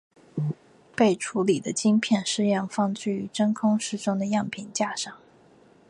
[0.95, 5.15] 被处理的晶片试样放置于真空室中的样品架上。